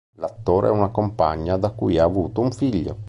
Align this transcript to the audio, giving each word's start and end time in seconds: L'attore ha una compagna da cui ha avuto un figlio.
L'attore 0.13 0.67
ha 0.69 0.71
una 0.71 0.89
compagna 0.89 1.57
da 1.57 1.69
cui 1.69 1.99
ha 1.99 2.03
avuto 2.03 2.41
un 2.41 2.51
figlio. 2.51 2.97